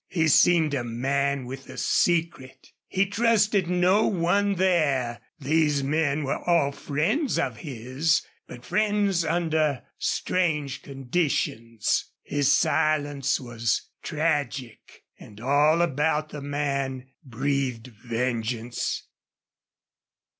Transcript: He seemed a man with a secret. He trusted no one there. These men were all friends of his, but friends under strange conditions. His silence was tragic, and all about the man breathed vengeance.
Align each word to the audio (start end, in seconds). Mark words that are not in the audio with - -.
He 0.09 0.27
seemed 0.29 0.73
a 0.73 0.83
man 0.83 1.45
with 1.45 1.69
a 1.69 1.77
secret. 1.77 2.69
He 2.87 3.05
trusted 3.05 3.69
no 3.69 4.07
one 4.07 4.55
there. 4.55 5.21
These 5.39 5.83
men 5.83 6.23
were 6.23 6.39
all 6.43 6.71
friends 6.71 7.37
of 7.37 7.57
his, 7.57 8.23
but 8.47 8.65
friends 8.65 9.23
under 9.23 9.83
strange 9.99 10.81
conditions. 10.81 12.05
His 12.23 12.51
silence 12.51 13.39
was 13.39 13.91
tragic, 14.01 15.03
and 15.19 15.39
all 15.39 15.83
about 15.83 16.29
the 16.29 16.41
man 16.41 17.05
breathed 17.23 17.85
vengeance. 18.05 19.03